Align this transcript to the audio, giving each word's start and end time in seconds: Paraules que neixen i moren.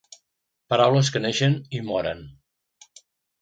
Paraules 0.73 1.11
que 1.17 1.21
neixen 1.25 1.59
i 1.81 1.83
moren. 1.91 2.25